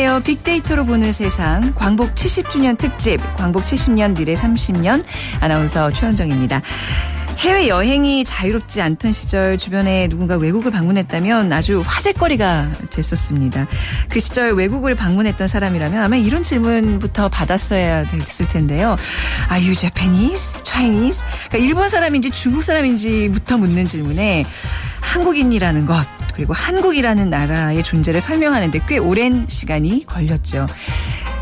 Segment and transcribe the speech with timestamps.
[0.00, 0.20] 안녕하세요.
[0.20, 5.04] 빅데이터로 보는 세상 광복 70주년 특집 광복 70년 미래 30년
[5.42, 6.62] 아나운서 최현정입니다.
[7.36, 13.66] 해외 여행이 자유롭지 않던 시절 주변에 누군가 외국을 방문했다면 아주 화제거리가 됐었습니다.
[14.08, 18.96] 그 시절 외국을 방문했던 사람이라면 아마 이런 질문부터 받았어야 됐을 텐데요.
[19.50, 20.62] Are you Japanese?
[20.64, 21.20] Chinese?
[21.48, 24.46] 그러니까 일본 사람인지 중국 사람인지부터 묻는 질문에
[25.00, 30.66] 한국인이라는 것 그리고 한국이라는 나라의 존재를 설명하는데 꽤 오랜 시간이 걸렸죠.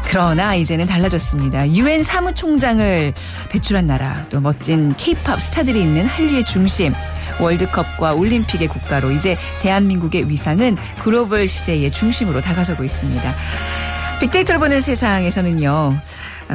[0.04, 1.70] 그러나 이제는 달라졌습니다.
[1.72, 3.12] 유엔 사무총장을
[3.50, 6.94] 배출한 나라, 또 멋진 케이팝 스타들이 있는 한류의 중심,
[7.38, 13.34] 월드컵과 올림픽의 국가로 이제 대한민국의 위상은 글로벌 시대의 중심으로 다가서고 있습니다.
[14.20, 15.94] 빅데이터를 보는 세상에서는요.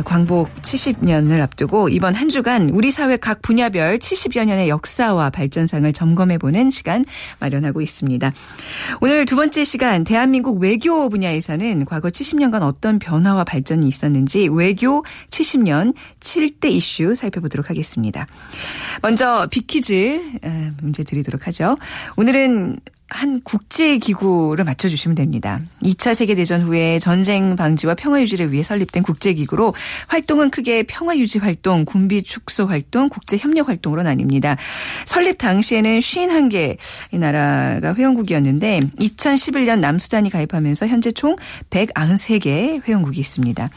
[0.06, 6.70] 광복 70년을 앞두고 이번 한 주간 우리 사회 각 분야별 70여 년의 역사와 발전상을 점검해보는
[6.72, 7.06] 시간
[7.40, 8.34] 마련하고 있습니다.
[9.02, 15.94] 오늘 두 번째 시간 대한민국 외교 분야에서는 과거 70년간 어떤 변화와 발전이 있었는지 외교 70년
[16.20, 18.26] 7대 이슈 살펴보도록 하겠습니다.
[19.02, 20.40] 먼저 빅퀴즈
[20.82, 21.78] 문제 드리도록 하죠.
[22.18, 22.80] 오늘은
[23.14, 25.62] 한 국제기구를 맞춰주시면 됩니다.
[25.84, 29.76] 2차 세계대전 후에 전쟁 방지와 평화 유지를 위해 설립된 국제기구로
[30.08, 34.58] 활동은 크게 평화 유지 활동, 군비 축소 활동, 국제 협력 활동으로 나뉩니다.
[35.06, 36.78] 설립 당시에는 51개
[37.12, 41.36] 나라가 회원국이었는데 2011년 남수단이 가입하면서 현재 총
[41.70, 43.70] 193개 회원국이 있습니다.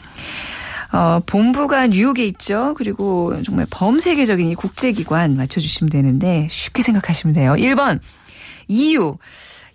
[0.93, 2.73] 어, 본부가 뉴욕에 있죠.
[2.77, 7.53] 그리고 정말 범세계적인 이 국제기관 맞춰주시면 되는데 쉽게 생각하시면 돼요.
[7.53, 7.99] 1번
[8.67, 9.17] EU,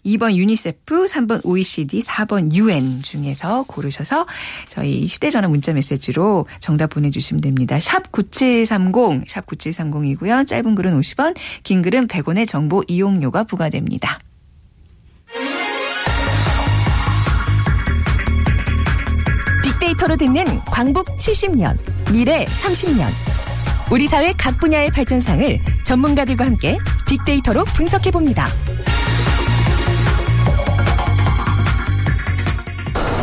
[0.05, 4.27] 2번 유니세프, 3번 OECD, 4번 UN 중에서 고르셔서
[4.69, 7.79] 저희 휴대전화 문자 메시지로 정답 보내주시면 됩니다.
[7.79, 10.47] 샵 9730, 샵 9730이고요.
[10.47, 14.19] 짧은 글은 50원, 긴 글은 100원의 정보 이용료가 부과됩니다.
[19.63, 21.79] 빅데이터로 듣는 광복 70년,
[22.13, 23.32] 미래 30년.
[23.93, 28.47] 우리 사회 각 분야의 발전상을 전문가들과 함께 빅데이터로 분석해 봅니다.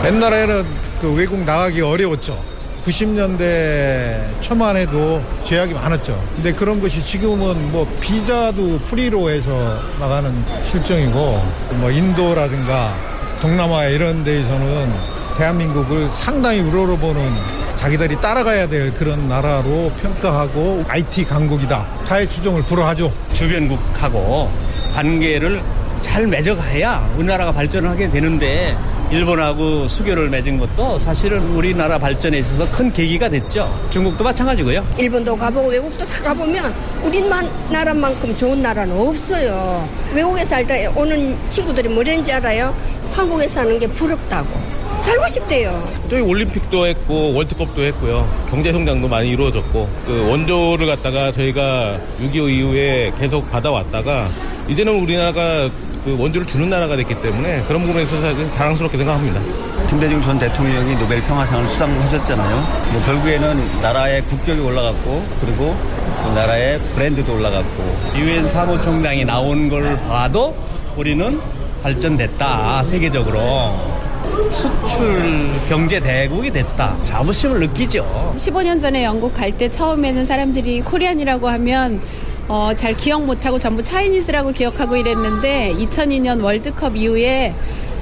[0.05, 0.63] 옛날에는
[1.01, 2.39] 그 외국 나가기 어려웠죠.
[2.85, 6.23] 90년대 초만 해도 제약이 많았죠.
[6.35, 10.31] 근데 그런 것이 지금은 뭐 비자도 프리로 해서 나가는
[10.61, 11.43] 실정이고
[11.79, 12.93] 뭐 인도라든가
[13.41, 14.93] 동남아 이런 데에서는
[15.35, 21.87] 대한민국을 상당히 우러러보는 자기들이 따라가야 될 그런 나라로 평가하고 IT 강국이다.
[22.03, 23.09] 자해 추종을 불허하죠.
[23.31, 24.49] 주변국하고
[24.93, 25.61] 관계를
[26.01, 28.75] 잘 맺어가야 우리나라가 발전을 하게 되는데
[29.11, 33.73] 일본하고 수교를 맺은 것도 사실은 우리나라 발전에 있어서 큰 계기가 됐죠.
[33.91, 34.85] 중국도 마찬가지고요.
[34.97, 36.73] 일본도 가보고 외국도 다 가보면
[37.05, 39.87] 우리나라만큼 좋은 나라는 없어요.
[40.13, 42.75] 외국에 살다 오는 친구들이 뭐랬는지 알아요?
[43.13, 44.78] 한국에 사는 게 부럽다고.
[45.01, 45.87] 살고 싶대요.
[46.09, 48.27] 저희 올림픽도 했고 월드컵도 했고요.
[48.49, 54.27] 경제 성장도 많이 이루어졌고 그 원조를 갖다가 저희가 6.25 이후에 계속 받아왔다가
[54.67, 55.69] 이제는 우리나라가
[56.05, 59.41] 그 원조를 주는 나라가 됐기 때문에 그런 부분에 있어서 자랑스럽게 생각합니다.
[59.89, 62.89] 김대중 전 대통령이 노벨 평화상을 수상하셨잖아요.
[62.91, 65.75] 뭐 결국에는 나라의 국격이 올라갔고 그리고
[66.35, 70.55] 나라의 브랜드도 올라갔고 유엔 사무총장이 나온 걸 봐도
[70.95, 71.39] 우리는
[71.81, 73.99] 발전됐다 세계적으로
[74.51, 76.95] 수출 경제 대국이 됐다.
[77.03, 78.33] 자부심을 느끼죠.
[78.35, 82.01] 15년 전에 영국 갈 때 처음에는 사람들이 코리안이라고 하면
[82.47, 87.53] 어, 잘 기억 못하고 전부 차이니스라고 기억하고 이랬는데 2002년 월드컵 이후에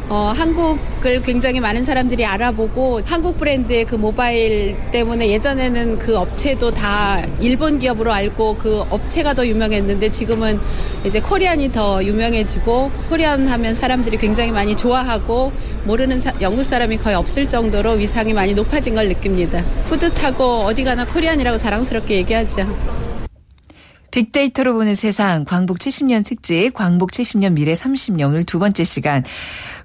[0.09, 7.21] 어, 한국을 굉장히 많은 사람들이 알아보고 한국 브랜드의 그 모바일 때문에 예전에는 그 업체도 다
[7.41, 10.59] 일본 기업으로 알고 그 업체가 더 유명했는데 지금은
[11.05, 15.51] 이제 코리안이 더 유명해지고 코리안 하면 사람들이 굉장히 많이 좋아하고
[15.83, 19.61] 모르는 사, 영국 사람이 거의 없을 정도로 위상이 많이 높아진 걸 느낍니다.
[19.89, 23.06] 뿌듯하고 어디 가나 코리안이라고 자랑스럽게 얘기하죠.
[24.17, 29.23] 빅데이터로 보는 세상 광복 70년 특집 광복 70년 미래 30년 오늘 두 번째 시간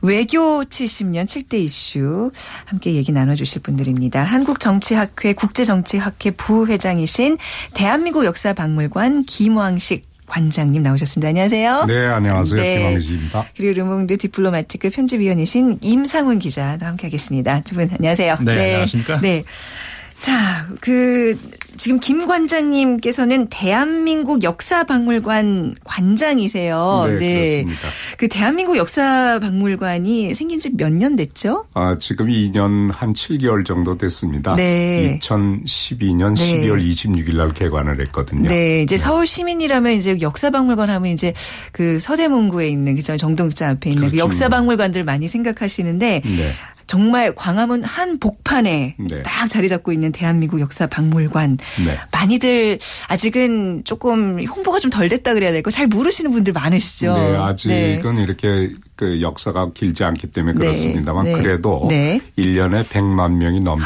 [0.01, 2.31] 외교 70년 7대 이슈
[2.65, 4.23] 함께 얘기 나눠주실 분들입니다.
[4.25, 7.37] 한국정치학회 국제정치학회 부회장이신
[7.75, 11.29] 대한민국 역사박물관 김왕식 관장님 나오셨습니다.
[11.29, 11.85] 안녕하세요.
[11.85, 12.63] 네, 안녕하세요.
[12.63, 12.79] 네.
[12.79, 13.47] 김왕식입니다.
[13.55, 17.61] 그리고 르몽드 디플로마티크 편집위원이신 임상훈 기자도 함께하겠습니다.
[17.65, 18.39] 두 분 안녕하세요.
[18.41, 18.65] 네, 네.
[18.71, 19.21] 안녕하십니까?
[19.21, 19.45] 네.
[20.19, 21.39] 자, 그
[21.77, 27.05] 지금 김 관장님께서는 대한민국 역사박물관 관장이세요.
[27.09, 27.63] 네, 네.
[27.65, 27.89] 그렇습니다.
[28.19, 31.65] 그 대한민국 역사박물관이 생긴 지 몇 년 됐죠?
[31.75, 34.55] 아, 지금 2년 한 7개월 정도 됐습니다.
[34.57, 35.19] 네.
[35.23, 36.61] 2012년 네.
[36.63, 38.49] 12월 26일 날 개관을 했거든요.
[38.49, 39.03] 네, 이제 네.
[39.03, 41.33] 서울 시민이라면 이제 역사박물관 하면 이제
[41.73, 44.29] 그 서대문구에 있는 그죠 정동자 앞에 있는 그 그렇죠.
[44.29, 46.53] 그 역사박물관들 많이 생각하시는데 네.
[46.87, 49.23] 정말 광화문 한 복판에 네.
[49.23, 51.59] 딱 자리 잡고 있는 대한민국 역사 박물관.
[51.85, 51.99] 네.
[52.13, 57.13] 많이들 아직은 조금 홍보가 좀 덜 됐다 그래야 될거 잘 모르시는 분들 많으시죠.
[57.15, 62.21] 네, 아직은 이렇게 그 역사가 길지 않기 때문에 네, 그렇습니다만 네, 그래도 네.
[62.37, 63.85] 일 1년에 100만 명이 넘게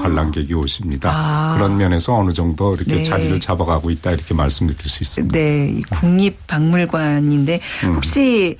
[0.00, 1.10] 관람객이 오십니다.
[1.12, 1.54] 아.
[1.54, 3.04] 그런 면에서 어느 정도 이렇게 네.
[3.04, 5.38] 자리를 잡아가고 있다 이렇게 말씀드릴 수 있습니다.
[5.38, 7.94] 네, 이 국립박물관인데 음.
[7.94, 8.56] 혹시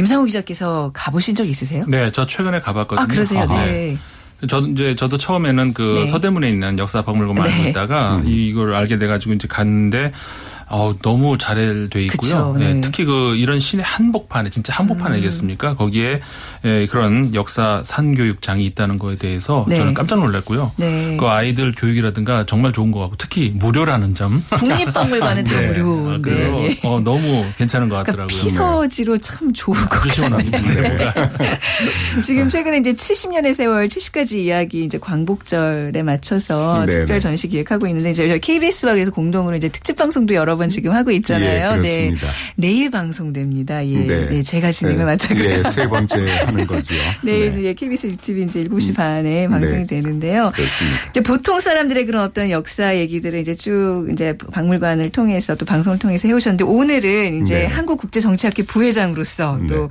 [0.00, 1.84] 임상호 기자께서 가보신 적 있으세요?
[1.86, 3.02] 네, 저 최근에 가봤거든요.
[3.02, 3.42] 아, 그러세요?
[3.42, 3.98] 아, 네.
[4.48, 6.06] 저도 이제 저도 처음에는 그 네.
[6.06, 7.68] 서대문에 있는 역사 박물관만 알고 네.
[7.70, 10.12] 있다가 이걸 알게 돼가지고 이제 갔는데
[10.70, 12.08] 어 너무 잘 돼 있고요.
[12.20, 12.66] 그쵸, 네.
[12.66, 12.74] 음.
[12.76, 15.74] 네, 특히 그 이런 시내 한복판에 진짜 한복판 아니겠습니까?
[15.74, 16.20] 거기에
[16.64, 19.76] 예, 그런 역사 산교육장이 있다는 거에 대해서 네.
[19.76, 20.72] 저는 깜짝 놀랐고요.
[20.76, 21.16] 네.
[21.18, 24.42] 그 아이들 교육이라든가 정말 좋은 것 같고 특히 무료라는 점.
[24.50, 25.66] 국립박물관은 다 네.
[25.68, 26.10] 무료.
[26.12, 26.78] 아, 그래서 네.
[26.84, 28.38] 어, 너무 괜찮은 것 그러니까 같더라고요.
[28.42, 30.58] 피서지로 참 좋을 것 아주 시원합니다.
[30.58, 30.82] 같아요.
[30.82, 31.28] 네, 뭐가.
[32.24, 36.86] 지금 최근에 이제 70년의 세월 70가지 이야기 이제 광복절에 맞춰서.
[36.88, 40.92] 특별 전시 기획하고 있는데 이제 저희 KBS와 그래서 공동으로 이제 특집 방송도 여러 번 지금
[40.92, 41.76] 하고 있잖아요.
[41.76, 41.80] 예.
[41.80, 42.14] 네.
[42.54, 43.84] 내일 방송됩니다.
[43.86, 43.98] 예.
[43.98, 44.28] 네.
[44.28, 44.42] 네.
[44.42, 45.04] 제가 진행을 네.
[45.04, 45.44] 맡았고요.
[45.44, 46.94] 예, 세 번째 하는 거죠.
[47.22, 47.64] 내일 네.
[47.64, 49.86] 예, KBS 유튜브 이제 7시 반에 방송이 네.
[49.86, 50.52] 되는데요.
[50.54, 50.98] 그렇습니다.
[51.08, 56.28] 이제 보통 사람들의 그런 어떤 역사 얘기들을 이제 쭉 이제 박물관을 통해서 또 방송을 통해서
[56.28, 57.66] 해 오셨는데 오늘은 이제 네.
[57.66, 59.66] 한국 국제 정치학회 부회장으로서 네.
[59.68, 59.88] 또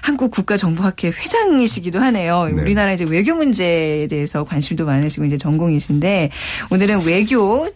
[0.00, 2.46] 한국 국가 정보학회 회장이시기도 하네요.
[2.46, 2.62] 네.
[2.62, 6.30] 우리나라 이제 외교 문제에 대해서 관심도 많으시고 이제 전공이신데
[6.70, 7.68] 오늘은 외교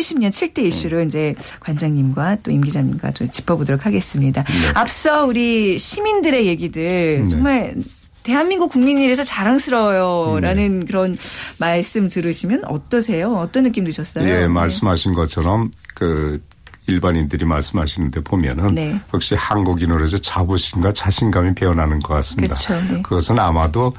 [0.00, 4.44] 70년 7대 이슈를 이제 관장님과 또 임 기자님과 또 짚어보도록 하겠습니다.
[4.74, 7.28] 앞서 우리 시민들의 얘기들 네.
[7.28, 7.74] 정말
[8.22, 11.16] 대한민국 국민이라서 자랑스러워요라는 그런
[11.58, 13.34] 말씀 들으시면 어떠세요?
[13.34, 14.26] 어떤 느낌 드셨어요?
[14.28, 14.48] 예, 네.
[14.48, 16.40] 말씀하신 것처럼 그
[16.86, 19.00] 일반인들이 말씀하시는데 보면은 네.
[19.12, 22.54] 역시 한국인으로서 자부심과 자신감이 배어나는 것 같습니다.
[22.54, 23.02] 그렇죠, 네.
[23.02, 23.94] 그것은 아마도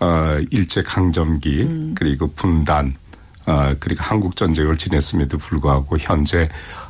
[0.00, 1.94] 어 일제 강점기 음.
[1.96, 2.94] 그리고 분단
[3.46, 6.48] 어 그리고 한국 전쟁을 지냈음에도 불구하고 현재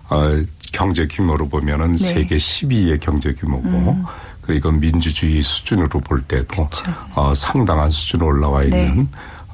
[0.09, 0.43] 어
[0.73, 2.09] 경제 규모로 보면은 네.
[2.09, 2.15] 음.
[2.15, 3.97] 세계 12위의 경제 규모고
[4.41, 6.69] 그리고 민주주의 수준으로 볼 때도
[7.15, 8.77] 어 상당한 수준으로 올라와 그렇죠.
[8.77, 8.87] 네.
[8.87, 9.09] 있는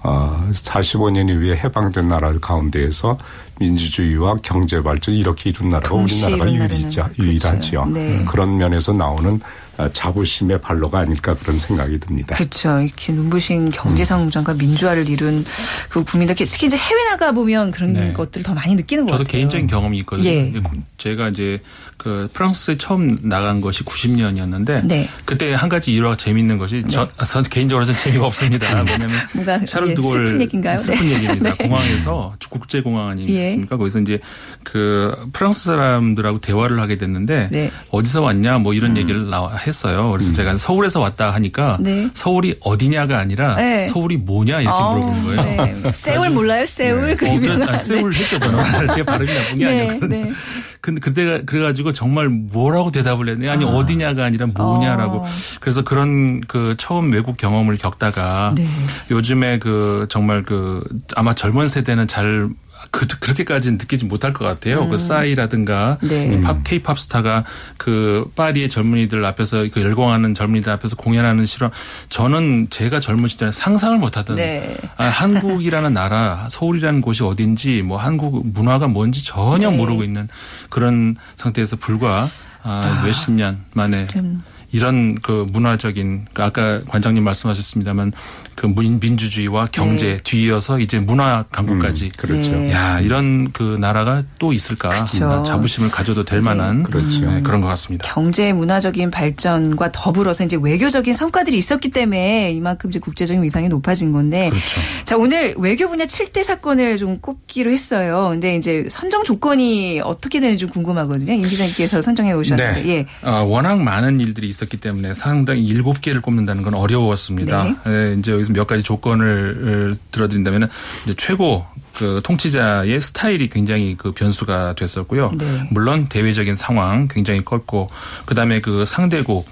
[0.05, 3.17] 어, 45년 이후에 해방된 나라 가운데에서
[3.61, 7.23] 민주주의와 경제 발전 이렇게 이룬 나라가 우리나라가 유일이자, 그렇죠.
[7.23, 7.87] 유일하지요.
[7.87, 8.25] 네.
[8.25, 12.35] 그런 면에서 나오는 어, 자부심의 발로가 아닐까 그런 생각이 듭니다.
[12.35, 12.81] 그렇죠.
[12.81, 15.45] 이렇게 눈부신 경제 성장과 민주화를 이룬
[15.89, 18.13] 그 국민들 특히 이제 해외 나가 보면 그런 네.
[18.13, 19.39] 것들을 더 많이 느끼는 것 저도 같아요.
[19.39, 20.29] 개인적인 경험이 있거든요.
[20.29, 20.53] 예.
[20.97, 21.61] 제가 이제
[21.97, 25.09] 그 프랑스에 처음 나간 것이 90년이었는데 네.
[25.25, 28.69] 그때 한 가지 일화가 재밌는 것이 저, 전 개인적으로 는 재미가 없습니다.
[28.83, 30.79] 왜냐하면 샤를 예, 드골 슬픈 얘기인가요?
[30.79, 31.15] 슬픈 네.
[31.15, 31.55] 얘기입니다.
[31.55, 31.69] 네.
[31.69, 33.13] 공항에서 국제 공항 예.
[33.13, 33.77] 아니겠습니까?
[33.77, 34.19] 거기서 이제
[34.65, 37.71] 그 프랑스 사람들하고 대화를 하게 됐는데 네.
[37.91, 40.11] 어디서 왔냐 뭐 이런 얘기를 나와 했어요.
[40.11, 42.09] 그래서 제가 서울에서 왔다 하니까 네.
[42.15, 43.87] 서울이 어디냐가 아니라 네.
[43.87, 45.43] 서울이 뭐냐 이렇게 아우, 물어보는 거예요.
[45.83, 45.93] 네.
[45.93, 46.67] 세울 몰라요?
[46.67, 47.13] 세울?
[47.13, 48.63] 어, 그러면 그래, 아, 세울 했죠, 저는.
[48.95, 50.25] 제 발음이 나쁜 게 네, 아니었거든요.
[50.25, 50.33] 네.
[50.81, 53.53] 근데 그때가 그래가지고 정말 뭐라고 대답을 했냐.
[53.53, 55.19] 아니, 어디냐가 아니라 뭐냐라고.
[55.19, 55.25] 어.
[55.61, 58.67] 그래서 그런 그 처음 외국 경험을 겪다가 네.
[59.11, 60.83] 요즘에 그 정말 그
[61.17, 62.49] 아마 젊은 세대는 잘
[62.93, 64.87] 그, 그렇게까지는 느끼지 못할 것 같아요.
[64.87, 66.09] 그 싸이라든가 음.
[66.09, 66.35] 네.
[66.35, 67.43] 이 팝, 케이팝 스타가
[67.79, 71.71] 그 파리의 젊은이들 앞에서 그 열광하는 젊은이들 앞에서 공연하는 실험.
[72.11, 74.77] 저는 제가 젊은 시절에 상상을 못 하던 네.
[74.99, 79.77] 아, 한국이라는 나라, 서울이라는 곳이 어딘지, 뭐 한국 문화가 뭔지 전혀 네.
[79.77, 80.29] 모르고 있는
[80.69, 82.29] 그런 상태에서 불과
[82.63, 84.43] 아, 몇십 년 만에 좀.
[84.73, 88.13] 이런 그 문화적인 그 아까 관장님 말씀하셨습니다만
[88.55, 90.21] 그 민- 민주주의와 경제 네.
[90.25, 92.51] 뒤이어서 이제 문화 강국까지 그렇죠.
[92.53, 92.73] 네.
[92.73, 94.91] 야 이런 그 나라가 또 있을까.
[94.91, 97.27] 음, 자부심을 가져도 될 만한 그렇죠.
[97.31, 98.13] 네, 그런 것 같습니다.
[98.13, 104.49] 경제 문화적인 발전과 더불어서 이제 외교적인 성과들이 있었기 때문에 이만큼 이제 국제적인 위상이 높아진 건데.
[104.51, 104.81] 그렇죠.
[105.05, 108.29] 자, 오늘 외교 분야 7대 사건을 좀 꼽기로 했어요.
[108.31, 111.33] 근데 이제 선정 조건이 어떻게 되는지 좀 궁금하거든요.
[111.33, 112.87] 임 기자님께서 선정해 오셨는데.
[112.89, 113.07] 예.
[113.23, 117.65] 어, 워낙 많은 일들이 있 었기 때문에 상당히 일곱 개를 꼽는다는 건 어려웠습니다.
[117.65, 117.77] 네.
[117.87, 120.69] 예, 이제 여기서 몇 가지 조건을 어, 들어드린다면
[121.05, 125.33] 이제 최고 그 통치자의 스타일이 굉장히 그 변수가 됐었고요.
[125.37, 125.69] 네.
[125.71, 127.89] 물론 대외적인 상황 굉장히 컸고
[128.25, 129.47] 그다음에 그 상대국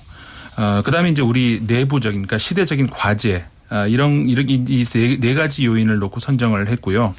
[0.57, 6.21] 어, 그다음에 이제 우리 내부적인 그러니까 시대적인 과제 아, 이런 이런 이네 가지 요인을 놓고
[6.21, 7.15] 선정을 했고요.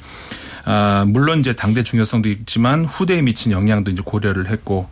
[0.64, 4.88] 아, 물론 이제 당대 중요성도 있지만 후대에 미친 영향도 이제 고려를 했고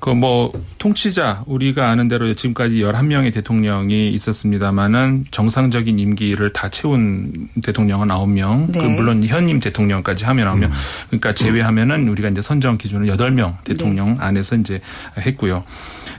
[0.00, 8.08] 그 뭐 통치자 우리가 아는 대로 지금까지 11명의 대통령이 있었습니다마는 정상적인 임기를 다 채운 대통령은
[8.08, 8.72] 9명.
[8.72, 8.80] 네.
[8.80, 10.70] 그 물론 현임 대통령까지 하면 9명.
[11.08, 14.80] 그러니까 제외하면은 우리가 이제 선정 기준을 8명 대통령 안에서 이제
[15.18, 15.64] 했고요.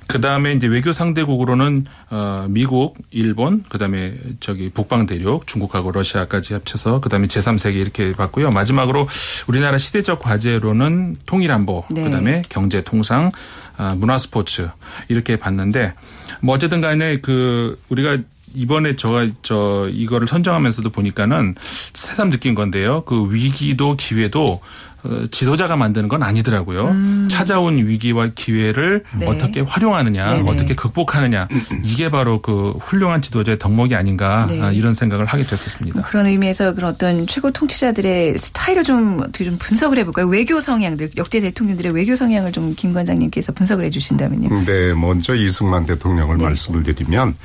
[0.08, 6.54] 그 다음에 이제 외교 상대국으로는 어 미국, 일본, 그 다음에 저기 북방 대륙, 중국하고 러시아까지
[6.54, 8.50] 합쳐서 그 다음에 제3세계 이렇게 봤고요.
[8.50, 9.08] 마지막으로
[9.46, 12.04] 우리나라 시대적 과제로는 통일 안보, 네.
[12.04, 14.70] 그 다음에 경제 통상, 아, 문화 스포츠.
[15.08, 15.94] 이렇게 봤는데
[16.42, 18.18] 뭐 어쨌든 간에 그 우리가
[18.54, 21.56] 이번에 저가 저 이거를 선정하면서도 보니까는
[21.94, 23.04] 새삼 느낀 건데요.
[23.06, 24.62] 그 위기도 기회도
[25.02, 26.94] 어, 지도자가 만드는 건 아니더라고요.
[27.30, 29.28] 찾아온 위기와 기회를 네.
[29.28, 30.50] 어떻게 활용하느냐, 네네.
[30.50, 31.48] 어떻게 극복하느냐
[31.84, 34.62] 이게 바로 그 훌륭한 지도자의 덕목이 아닌가 네.
[34.62, 36.02] 아, 이런 생각을 하게 됐었습니다.
[36.02, 40.28] 그런 의미에서 그런 어떤 최고 통치자들의 스타일을 좀 어떻게 좀 분석을 해볼까요?
[40.28, 44.66] 외교 성향들, 역대 대통령들의 외교 성향을 좀 김 관장님께서 분석을 해주신다면요.
[44.66, 46.44] 네, 먼저 이승만 대통령을 네.
[46.46, 47.36] 말씀을 드리면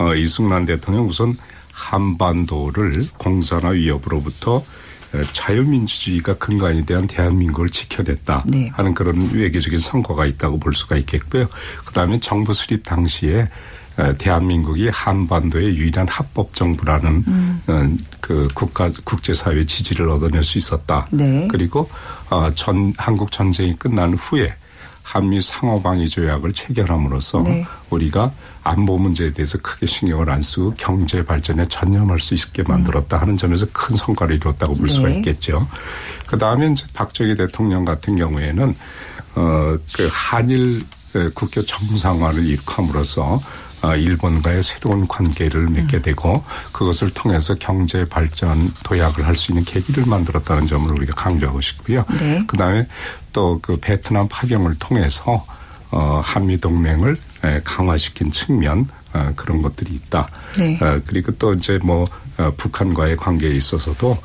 [0.00, 1.34] 어, 이승만 대통령 우선
[1.72, 4.64] 한반도를 공산화 위협으로부터
[5.14, 8.70] 에, 자유민주주의가 근간이 대한 대한민국을 지켜냈다 네.
[8.72, 11.48] 하는 그런 외교적인 성과가 있다고 볼 수가 있겠고요.
[11.84, 13.48] 그다음에 정부 수립 당시에
[13.98, 17.24] 에, 대한민국이 한반도의 유일한 합법 정부라는
[17.66, 21.08] 어, 그 국가 국제사회 지지를 얻어낼 수 있었다.
[21.10, 21.46] 네.
[21.50, 21.90] 그리고
[22.30, 24.54] 어, 전 한국 전쟁이 끝난 후에
[25.02, 27.66] 한미 상호방위 조약을 체결함으로써 네.
[27.90, 33.36] 우리가 안보 문제에 대해서 크게 신경을 안 쓰고 경제 발전에 전념할 수 있게 만들었다 하는
[33.36, 35.16] 점에서 큰 성과를 이뤘다고 볼 수가 네.
[35.16, 35.68] 있겠죠.
[36.26, 38.74] 그 다음에 이제 박정희 대통령 같은 경우에는
[39.34, 43.40] 어그 한일 그 국교 정상화를 일으킴으로써
[43.82, 46.02] 어, 일본과의 새로운 관계를 맺게 음.
[46.02, 52.04] 되고 그것을 통해서 경제 발전 도약을 할 수 있는 계기를 만들었다는 점을 우리가 강조하고 싶고요.
[52.18, 52.44] 네.
[52.46, 52.86] 그다음에
[53.32, 55.46] 또 그 베트남 파병을 통해서
[55.92, 57.16] 어, 한미 동맹을 에,
[57.64, 60.28] 강화시킨 측면 어, 그런 것들이 있다.
[60.58, 60.78] 네.
[60.80, 62.04] 어, 그리고 또 이제 뭐
[62.38, 64.16] 어, 북한과의 관계에 있어서도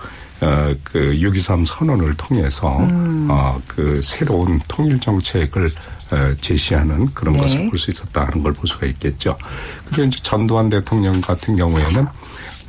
[0.42, 3.28] 어, 그6.23 선언을 통해서 음.
[3.30, 5.66] 어, 그 새로운 통일 정책을
[6.12, 7.42] 어, 제시하는 그런 네.
[7.42, 9.36] 것을 볼 수 있었다 하는 걸 볼 수가 있겠죠.
[9.86, 12.06] 그리고 이제 전두환 대통령 같은 경우에는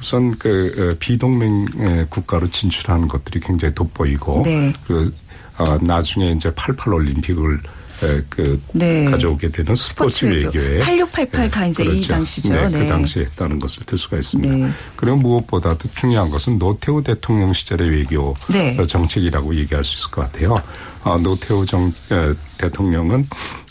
[0.01, 4.73] 우선 그 어, 비동맹 의 국가로 진출하는 것들이 굉장히 돋보이고 네.
[4.87, 5.15] 그
[5.59, 7.59] 어, 나중에 이제 88 올림픽을 에,
[8.29, 9.05] 그 네.
[9.05, 10.59] 가져오게 되는 스포츠, 스포츠 외교.
[10.59, 12.53] 외교에 8688다 이제 이 당시죠.
[12.53, 12.79] 네, 네.
[12.81, 14.55] 그 당시에 했다는 것을 들 수가 있습니다.
[14.55, 14.73] 네.
[14.97, 18.77] 그리고 무엇보다도 중요한 것은 노태우 대통령 시절의 외교 네.
[18.79, 20.55] 어, 정책이라고 얘기할 수 있을 것 같아요.
[21.05, 23.29] 어, 노태우 정, 에, 대통령은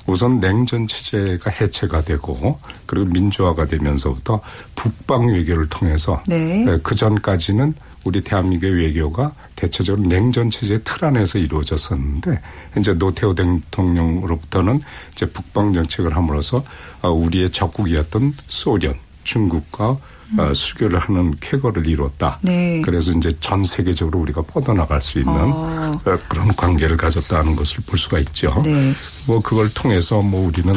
[0.08, 4.40] 우선 냉전 체제가 해체가 되고 그리고 민주화가 되면서부터
[4.76, 6.64] 북방 외교를 통해서 네.
[6.84, 7.74] 그 전까지는
[8.06, 12.40] 우리 대한민국의 외교가 대체적으로 냉전 체제 틀 안에서 이루어졌었는데
[12.78, 14.82] 이제 노태우 대통령으로부터는
[15.12, 16.64] 이제 북방 정책을 함으로써
[17.02, 18.94] 어, 우리의 적국이었던 소련,
[19.24, 19.98] 중국과
[20.38, 22.40] 어, 수교를 하는 쾌거를 이뤘다.
[22.42, 22.82] 네.
[22.82, 25.92] 그래서 이제 전 세계적으로 우리가 뻗어나갈 수 있는 어.
[26.06, 28.62] 어, 그런 관계를 가졌다는 것을 볼 수가 있죠.
[28.64, 28.94] 네.
[29.28, 30.74] 뭐 그걸 통해서 뭐 우리는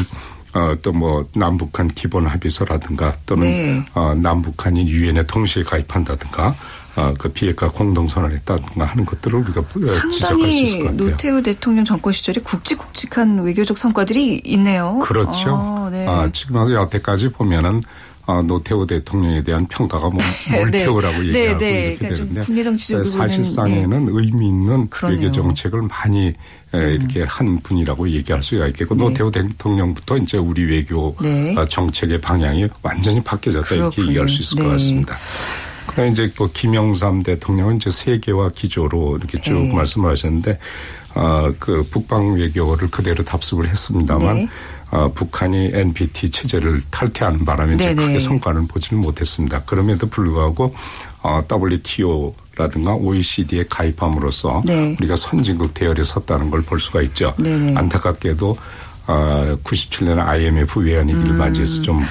[0.54, 3.85] 어, 또 뭐 남북한 기본 합의서라든가 또는 네.
[3.94, 6.88] 어, 남북한이 유엔에 동시에 가입한다든가 어,
[7.18, 10.96] 그 비핵화 공동선언을 했다든가 하는 것들을 우리가 어, 지적할 수 있을 것 같아요.
[11.10, 14.98] 노태우 대통령 정권 시절에 굵직굵직한 외교적 성과들이 있네요.
[15.04, 15.54] 그렇죠.
[15.56, 16.06] 아, 네.
[16.06, 17.82] 아, 지금 와서 여태까지 보면은
[18.28, 20.18] 어, 노태우 대통령에 대한 평가가 뭐
[20.52, 21.28] 몰태우라고 네.
[21.28, 21.80] 얘기하고 네, 네.
[21.80, 25.18] 이렇게 그러니까 좀 되는데 정치적으로는, 사실상에는 의미 있는 그러네요.
[25.18, 25.22] 음.
[25.22, 26.26] 외교 정책을 많이
[26.74, 31.54] 에, 이렇게 한 분이라고 얘기할 수가 있겠고 노태우 대통령부터 이제 우리 외교 네.
[31.56, 34.08] 어, 정책의 방향이 완전히 바뀌어졌다 이렇게 그렇군요.
[34.08, 34.70] 얘기할 수 있을 것 네.
[34.72, 35.16] 같습니다.
[35.98, 39.74] 그다음에 이제 뭐 김영삼 대통령은 이제 세계화 기조로 이렇게 쭉 네.
[39.74, 40.58] 말씀을 하셨는데
[41.14, 44.48] 어, 그 북방 외교를 그대로 답습을 했습니다만 네.
[44.90, 47.94] 어, 북한이 NPT 체제를 탈퇴하는 바람에 이제.
[47.94, 49.64] 크게 성과를 보지는 못했습니다.
[49.64, 50.72] 그럼에도 불구하고
[51.22, 54.96] 어, WTO라든가 OECD에 가입함으로써 네.
[55.00, 57.34] 우리가 선진국 대열에 섰다는 걸 볼 수가 있죠.
[57.38, 57.74] 네네.
[57.76, 58.56] 안타깝게도
[59.08, 62.02] 어, 97년 IMF 외환위기를 맞이해서 좀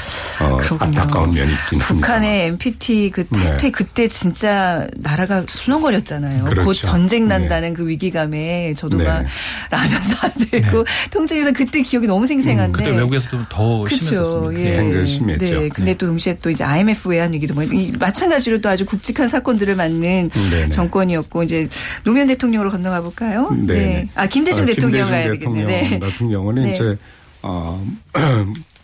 [0.41, 0.77] 어, 음.
[0.79, 1.87] 안타까운 면이 있긴 합니다.
[1.87, 3.71] 북한의 NPT 그 탈퇴 네.
[3.71, 6.45] 그때 진짜 나라가 술렁거렸잖아요.
[6.45, 6.65] 그렇죠.
[6.65, 9.03] 곧 전쟁 난다는 그 위기감에 저도 네.
[9.05, 9.25] 막
[9.69, 12.83] 라면 사들고 통증에서 그때 기억이 너무 생생한데.
[12.83, 13.87] 그때 외국에서도 더.
[13.87, 14.61] 심했었습니다.
[14.61, 14.75] 예.
[14.77, 15.45] 굉장히 심했죠.
[15.61, 15.69] 네.
[15.69, 20.31] 근데 또 동시에 또 이제 IMF 외환 위기도 뭐이 마찬가지로 또 아주 굵직한 사건들을 맞는.
[20.71, 21.69] 정권이었고 이제
[22.03, 23.49] 노무현 대통령으로 건너가 볼까요?
[23.51, 24.09] 네네.
[24.15, 25.67] 아 김대중 아, 대통령 가야 되겠네요.
[25.67, 25.99] 대통령 네.
[25.99, 26.49] 같은 경우
[26.87, 26.99] 는 네.
[27.43, 27.85] 어,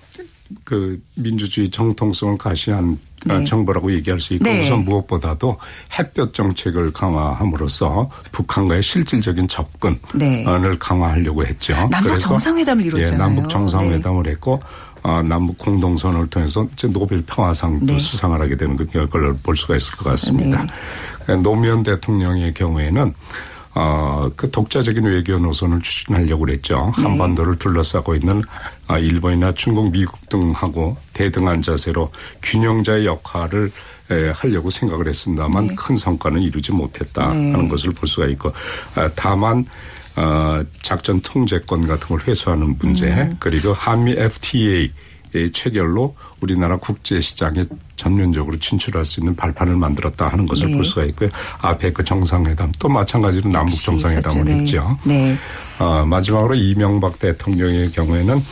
[0.64, 2.98] 그 민주주의 정통성을 가시한
[3.30, 3.44] 어, 네.
[3.46, 4.62] 정부라고 얘기할 수 있고 네.
[4.62, 5.58] 우선 무엇보다도
[5.98, 10.44] 햇볕 정책을 강화함으로써 북한과의 실질적인 접근을 네.
[10.78, 11.74] 강화하려고 했죠.
[11.74, 13.14] 남북 그래서 정상회담을 이뤘잖아요.
[13.14, 14.60] 예, 남북 정상회담을 했고
[15.04, 18.00] 어, 남북 공동선언을 통해서 이제 노벨 평화상도 네.
[18.00, 20.66] 수상을 하게 되는 그 결과를 볼 수가 있을 것 같습니다.
[21.28, 21.36] 네.
[21.38, 23.14] 노무현 대통령의 경우에는
[23.76, 26.94] 어, 그 독자적인 외교 노선을 추진하려고 그랬죠.
[26.98, 27.04] 네.
[27.04, 28.44] 한반도를 둘러싸고 있는
[28.88, 32.12] 아, 일본이나 중국, 미국 등하고 대등한 자세로
[32.44, 33.72] 균형자의 역할을
[34.12, 35.76] 에, 하려고 생각을 했습니다만 네.
[35.76, 37.52] 큰 성과는 이루지 못했다 네.
[37.52, 38.52] 하는 것을 볼 수가 있고
[38.96, 39.66] 아, 다만
[40.16, 43.36] 어, 작전 통제권 같은 걸 회수하는 문제 음.
[43.40, 44.92] 그리고 한미 FTA 의
[45.52, 47.64] 체결로 우리나라 국제 시장에
[47.96, 50.76] 전면적으로 진출할 수 있는 발판을 만들었다 하는 것을 네.
[50.76, 51.30] 볼 수가 있고요.
[51.60, 54.48] 아페크 정상회담 또 마찬가지로 남북 정상회담을.
[54.48, 54.98] 했죠.
[55.04, 55.36] 네.
[55.80, 58.44] 어, 마지막으로 이명박 대통령의 경우에는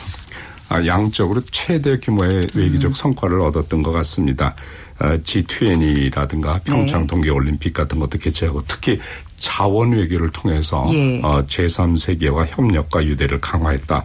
[0.70, 4.56] 아, 양적으로 최대 규모의 외교적 성과를 얻었던 것 같습니다.
[5.00, 7.08] 어, G20이라든가 평창 네.
[7.08, 9.00] 동계올림픽 같은 것도 개최하고 특히
[9.38, 11.20] 자원 외교를 통해서 예.
[11.24, 14.04] 어, 제3세계와 협력과 유대를 강화했다.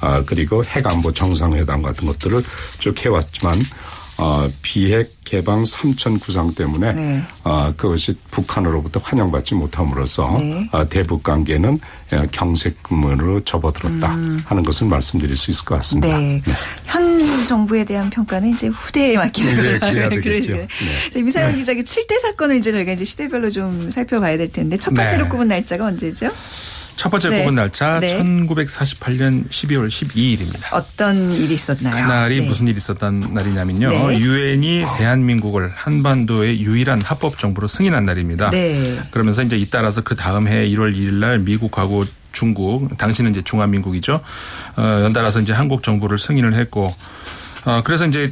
[0.00, 2.42] 아, 그리고 핵안보 정상회담 같은 것들을
[2.78, 3.60] 쭉 해왔지만
[4.18, 7.22] 어, 비핵 개방 3천 구상 때문에 네.
[7.44, 10.68] 어, 그것이 북한으로부터 환영받지 못함으로써 네.
[10.72, 11.78] 어, 대북 관계는
[12.12, 16.16] 어, 경색금으로 접어들었다 하는 것을 말씀드릴 수 있을 것 같습니다.
[16.16, 16.40] 음.
[16.42, 16.52] 네.
[16.86, 20.46] 현 정부에 대한 평가는 이제 후대에 맡기는 네, 알고 되겠죠.
[20.46, 21.10] 그러니까 네.
[21.12, 25.24] 자, 미사일 기자의 7대 사건을 이제 저희가 이제 시대별로 좀 살펴봐야 될 텐데 첫 번째로
[25.24, 25.28] 네.
[25.28, 26.30] 꼽은 날짜가 언제죠?
[26.96, 27.40] 첫 번째 네.
[27.40, 28.18] 꼽은 날짜 네.
[28.18, 30.72] 1948년 12월 12일입니다.
[30.72, 31.94] 어떤 일이 있었나요?
[31.94, 32.46] 그날이 네.
[32.46, 33.88] 무슨 일이 있었던 날이냐면요.
[33.90, 34.18] 네.
[34.18, 38.50] 유엔이 대한민국을 한반도의 유일한 합법 정부로 승인한 날입니다.
[38.50, 38.98] 네.
[39.10, 44.20] 그러면서 이제 잇따라서 그 다음 해 1월 2일 날 미국하고 중국, 당시는 이제 중화민국이죠.
[44.76, 46.92] 어, 연달아서 이제 한국 정부를 승인을 했고,
[47.64, 48.30] 어, 그래서 이제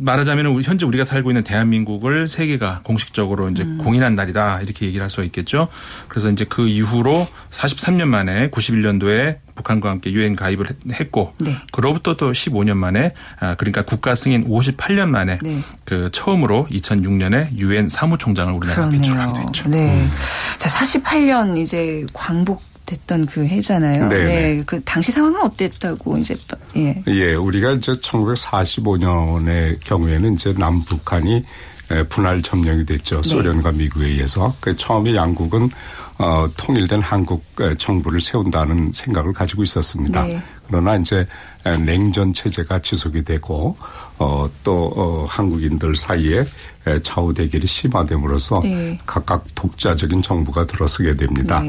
[0.00, 3.78] 말하자면 현재 우리가 살고 있는 대한민국을 세계가 공식적으로 이제 음.
[3.78, 5.68] 공인한 날이다 이렇게 얘기를 할 수가 있겠죠.
[6.08, 11.56] 그래서 이제 그 이후로 43년 만에 91년도에 북한과 함께 유엔 가입을 했- 했고, 네.
[11.70, 15.60] 그로부터 또 15년 만에 아, 그러니까 국가 승인 58년 만에 네.
[15.84, 19.40] 그 처음으로 2006년에 유엔 사무총장을 우리나라가 배출하게.
[19.46, 19.68] 됐죠.
[19.68, 20.08] 네.
[20.58, 24.08] 자, 48년 이제 광복 됐던 그 해잖아요.
[24.08, 24.62] 네, 네.
[24.66, 26.36] 그 당시 상황은 어땠다고 이제
[26.76, 27.02] 예.
[27.06, 31.44] 예, 우리가 이제 1945년의 경우에는 이제 남북한이
[31.90, 33.20] 에, 분할 점령이 됐죠.
[33.20, 33.28] 네.
[33.28, 34.54] 소련과 미국에 의해서.
[34.60, 35.68] 그 처음에 양국은
[36.18, 40.24] 어, 통일된 한국 에, 정부를 세운다는 생각을 가지고 있었습니다.
[40.24, 40.42] 네.
[40.66, 41.26] 그러나 이제
[41.66, 43.76] 에, 냉전 체제가 지속이 되고
[44.18, 46.46] 어, 또 어, 한국인들 사이에
[46.86, 48.96] 에, 좌우 대결이 심화됨으로써 네.
[49.04, 51.62] 각각 독자적인 정부가 들어서게 됩니다.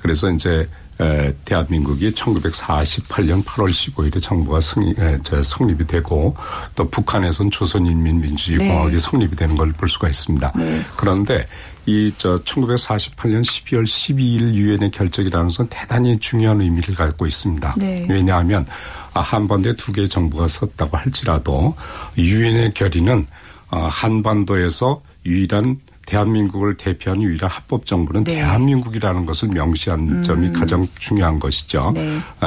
[0.00, 0.02] 네.
[0.02, 0.68] 그래서 이제
[1.00, 4.94] 에, 대한민국이 1948년 8월 15일에 정부가 승리,
[5.42, 6.36] 성립이 되고
[6.74, 8.98] 또 북한에선 조선인민민주주의공화국이 네.
[9.00, 10.52] 성립이 되는 걸 볼 수가 있습니다.
[10.56, 10.82] 네.
[10.96, 11.46] 그런데
[11.86, 17.74] 이 저 1948년 12월 12일 유엔의 결정이라는 것은 대단히 중요한 의미를 갖고 있습니다.
[17.78, 18.06] 네.
[18.08, 18.66] 왜냐하면
[19.14, 21.74] 아, 한반도에 두 개의 정부가 섰다고 할지라도
[22.18, 23.26] 유엔의 결의는
[23.70, 25.80] 어, 한반도에서 유일한
[26.10, 28.34] 대한민국을 대표하는 유일한 합법 정부는 네.
[28.34, 31.92] 대한민국이라는 것을 명시한 점이 가장 중요한 것이죠.
[31.94, 32.18] 네.
[32.40, 32.46] 어,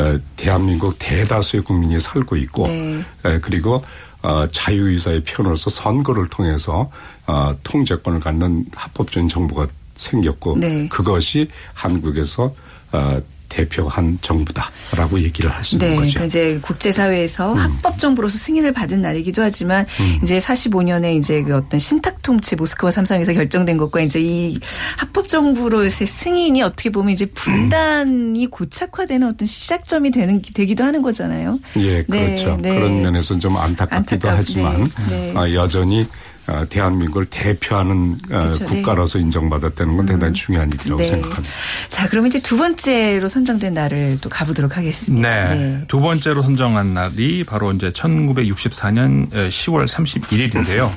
[0.00, 3.04] 어, 대한민국 대다수의 국민이 살고 있고 네.
[3.24, 3.84] 에, 그리고
[4.22, 6.90] 어, 자유의사의 표현으로서 선거를 통해서
[7.28, 10.88] 어, 통제권을 갖는 합법적인 정부가 생겼고 네.
[10.88, 12.52] 그것이 한국에서
[12.90, 16.08] 어, 대표한 정부다라고 얘기를 할 수 있는 네, 거죠.
[16.08, 16.12] 음.
[16.12, 19.84] 그러니까 이제 국제사회에서 합법 정부로서 승인을 받은 날이기도 하지만
[20.22, 24.58] 이제 45년에 이제 그 어떤 신탁 통치 모스크바 삼성에서 결정된 것과 이제 이
[24.96, 31.58] 합법 정부로의 승인이 어떻게 보면 이제 분단이 고착화되는 어떤 시작점이 되는 되기도 하는 거잖아요.
[31.78, 32.56] 예, 네, 그렇죠.
[32.62, 32.74] 네.
[32.74, 35.36] 그런 면에서는 좀 안타깝기도 안타깝- 하지만 네, 네.
[35.36, 36.06] 어, 여전히 어,
[36.68, 38.76] 대한민국을 대표하는 어, 그렇죠, 네.
[38.76, 41.08] 국가로서 인정받았다는 건 대단히 중요한 일이라고 네.
[41.10, 41.54] 생각합니다.
[41.88, 45.54] 자, 그러면 이제 두 번째로 선정된 날을 또 가보도록 하겠습니다.
[45.54, 45.84] 네.
[45.86, 50.90] 두 번째로 선정한 날이 바로 이제 1964년 10월 31일인데요.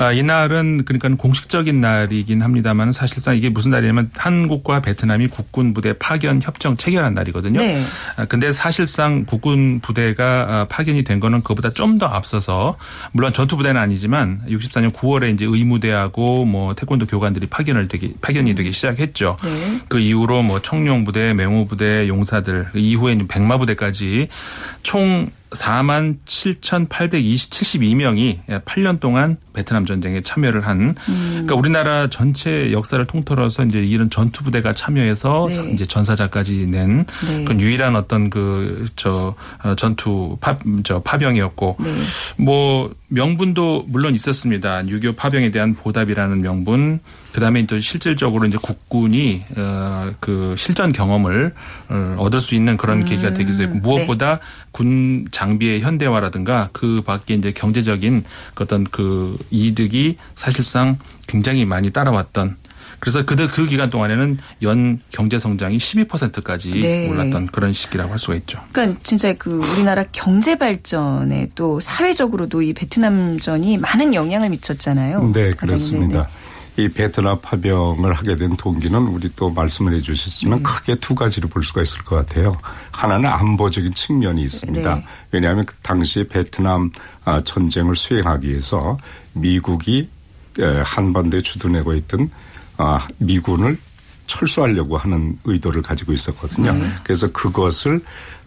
[0.00, 5.92] 아, 이 날은 그러니까 공식적인 날이긴 합니다만 사실상 이게 무슨 날이냐면 한국과 베트남이 국군 부대
[5.98, 7.58] 파견 협정 체결한 날이거든요.
[7.58, 7.84] 네.
[8.16, 12.76] 아, 근데 사실상 국군 부대가 아, 파견이 된 거는 그보다 좀 더 앞서서
[13.12, 18.72] 물론 전투 부대는 아니지만 64년 9월에 이제 의무대하고 뭐 태권도 교관들이 파견을 되기 파견이 되기
[18.72, 19.36] 시작했죠.
[19.42, 19.80] 네.
[19.88, 24.28] 그 이후로 뭐 청룡 부대, 맹호 부대, 용사들 그 이후에 이제 백마 부대까지
[24.82, 33.80] 총 4만 7,872명이 8년 동안 베트남 전쟁에 참여를 한 그러니까 우리나라 전체 역사를 통틀어서 이제
[33.80, 35.70] 이런 전투 부대가 참여해서 네.
[35.72, 37.44] 이제 전사자까지 낸 네.
[37.44, 39.34] 그런 유일한 어떤 그 저
[39.76, 41.94] 전투 파, 저 파병이었고 네.
[42.36, 44.86] 뭐 명분도 물론 있었습니다.
[44.88, 47.00] 유교 파병에 대한 보답이라는 명분.
[47.32, 51.52] 그다음에 또 실질적으로 이제 국군이 어그 실전 경험을
[51.88, 54.40] 어, 얻을 수 있는 그런 계기가 되기도 했고 무엇보다
[54.72, 62.56] 군 장비의 현대화라든가 그 밖에 이제 경제적인 그 어떤 그 이득이 사실상 굉장히 많이 따라왔던
[63.00, 67.08] 그래서 그, 그 기간 동안에는 연 경제 성장이 12%까지 네.
[67.08, 68.60] 올랐던 그런 시기라고 할 수가 있죠.
[68.72, 75.30] 그러니까 진짜 그 우리나라 경제 발전에 또 사회적으로도 이 베트남전이 많은 영향을 미쳤잖아요.
[75.32, 75.52] 네.
[75.52, 76.28] 그렇습니다.
[76.78, 80.62] 이 베트남 파병을 하게 된 동기는 우리 또 말씀을 해 주셨지만 네.
[80.62, 82.54] 크게 두 가지로 볼 수가 있을 것 같아요.
[82.92, 84.94] 하나는 안보적인 측면이 있습니다.
[84.94, 85.04] 네.
[85.32, 86.92] 왜냐하면 그 당시 베트남
[87.24, 88.96] 아, 전쟁을 수행하기 위해서
[89.32, 90.08] 미국이
[90.60, 92.30] 에, 한반도에 주둔하고 있던
[92.76, 93.76] 아, 미군을
[94.28, 96.72] 철수하려고 하는 의도를 가지고 있었거든요.
[96.72, 96.88] 네.
[97.02, 98.00] 그래서 그것을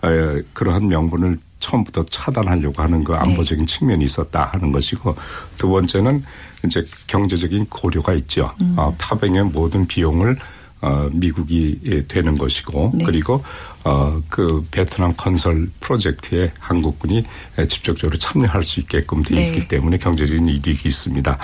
[0.04, 5.16] 에, 그러한 명분을 처음부터 차단하려고 하는 그 안보적인 측면이 있었다 하는 것이고
[5.58, 6.24] 두 번째는
[6.66, 8.52] 이제 경제적인 고려가 있죠.
[8.62, 8.76] 음.
[8.78, 10.38] 어, 파병의 모든 비용을
[10.82, 13.06] 어, 미국이 예, 되는 것이고 네.
[13.06, 13.44] 그리고
[13.84, 17.24] 어, 그 베트남 건설 프로젝트에 한국군이
[17.58, 19.48] 에, 직접적으로 참여할 수 있게끔 되어 네.
[19.50, 21.38] 있기 때문에 경제적인 이익이 있습니다.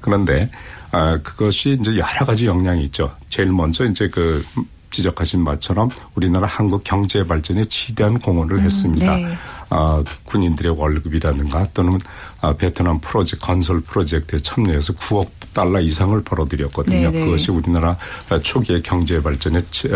[0.00, 0.48] 그런데
[0.94, 3.10] 아, 그것이 이제 여러 가지 영향이 있죠.
[3.28, 4.44] 제일 먼저 이제 그
[4.90, 9.16] 지적하신 바처럼 우리나라 한국 경제 발전에 지대한 공헌을 했습니다.
[9.16, 9.36] 네.
[9.70, 11.98] 아, 군인들의 월급이라든가 또는
[12.40, 17.10] 아, 베트남 프로젝트 건설 프로젝트에 참여해서 9억 달러 이상을 벌어들였거든요.
[17.10, 17.24] 네, 네.
[17.24, 17.96] 그것이 우리나라
[18.28, 19.88] 아, 초기의 경제 발전에 지-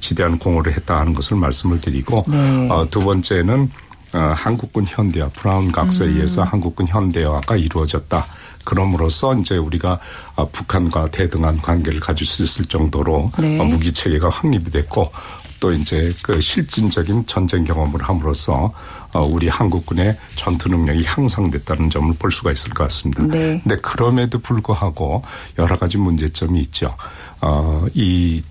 [0.00, 2.68] 지대한 공헌을 했다 하는 것을 말씀을 드리고 네.
[2.70, 3.70] 어, 두 번째는
[4.14, 6.14] 어, 한국군 현대화 브라운 각서에 음.
[6.16, 8.26] 의해서 한국군 현대화가 이루어졌다.
[8.64, 9.98] 그럼으로써 이제 우리가
[10.36, 13.58] 아, 북한과 대등한 관계를 가질 수 있을 정도로 네.
[13.60, 15.12] 어, 무기 체계가 확립이 됐고
[15.60, 18.72] 또 이제 그 실질적인 전쟁 경험을 함으로써
[19.14, 23.22] 어, 우리 한국군의 전투 능력이 향상됐다는 점을 볼 수가 있을 것 같습니다.
[23.22, 23.60] 네.
[23.62, 25.22] 근데 그럼에도 불구하고
[25.58, 26.94] 여러 가지 문제점이 있죠.
[27.40, 28.42] 어, 이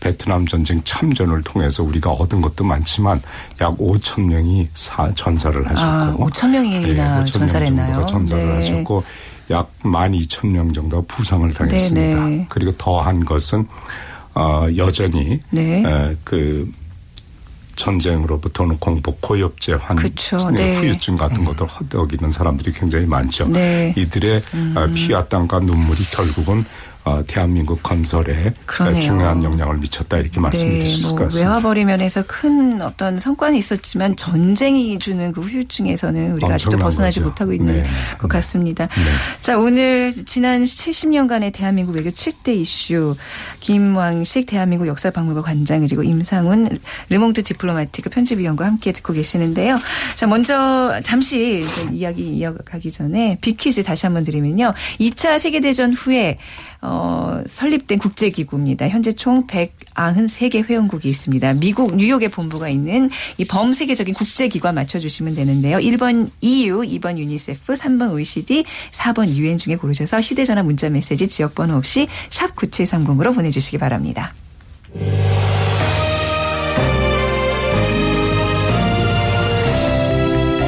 [0.00, 3.20] 베트남 전쟁 참전을 통해서 우리가 얻은 것도 많지만
[3.60, 8.06] 약 5천 명이 사, 전사를 하셨고 아, 5천 명이나 5천 명 전사를 했나요?
[8.06, 8.54] 전사를 네.
[8.54, 9.04] 하셨고
[9.50, 12.24] 약 12,000명 정도가 부상을 당했습니다.
[12.24, 12.46] 네, 네.
[12.48, 13.66] 그리고 더한 것은
[14.34, 15.82] 어, 여전히 네.
[15.82, 16.70] 에, 그
[17.78, 20.76] 전쟁으로부터는 공복, 고엽제, 환, 그쵸, 네.
[20.76, 23.46] 후유증 같은 것들 허덕이는 사람들이 굉장히 많죠.
[23.48, 23.94] 네.
[23.96, 24.42] 이들의
[24.74, 26.64] 어, 피와 땀과 눈물이 결국은
[26.97, 29.02] 어, 대한민국 건설에 그러네요.
[29.02, 31.48] 중요한 영향을 미쳤다 이렇게 말씀드릴 수 있을 것뭐 같습니다.
[31.48, 37.30] 외화벌이 면에서 큰 어떤 성과는 있었지만 전쟁이 주는 그 후유증에서는 우리가 아직도 벗어나지 거죠.
[37.30, 37.88] 못하고 있는 네.
[38.18, 38.88] 것 같습니다.
[39.40, 43.16] 자 오늘 지난 70년간의 대한민국 외교 7대 이슈
[43.60, 49.78] 김왕식 대한민국 역사박물관 관장 그리고 임상훈 르몽드 디플로마티크 편집위원과 함께 듣고 계시는데요.
[50.14, 54.74] 자 먼저 잠시 이야기 이어가기 전에 빅퀴즈 다시 한번 드리면요.
[55.00, 56.38] 2차 세계대전 후에
[56.80, 58.88] 어, 설립된 국제기구입니다.
[58.88, 61.54] 현재 총 193개 회원국이 있습니다.
[61.54, 65.78] 미국 뉴욕에 본부가 있는 이 범세계적인 국제기관 맞춰주시면 되는데요.
[65.78, 72.06] 1번 EU, 2번 유니세프, 3번 OECD, 4번 UN 중에 고르셔서 휴대전화 문자 메시지 지역번호 없이
[72.30, 74.32] 샵 9730으로 보내주시기 바랍니다.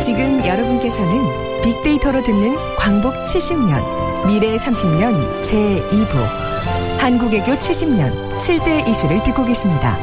[0.03, 6.15] 지금 여러분께서는 빅데이터로 듣는 광복 70년, 미래 30년 제2부
[6.99, 9.97] 한국외교 70년 7대 이슈를 듣고 계십니다.